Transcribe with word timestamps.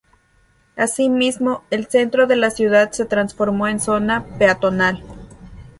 Asimismo, 0.77 1.63
el 1.69 1.85
centro 1.85 2.25
de 2.25 2.35
la 2.35 2.49
ciudad 2.49 2.89
se 2.89 3.05
transformó 3.05 3.67
en 3.67 3.79
zona 3.79 4.25
peatonal. 4.39 5.03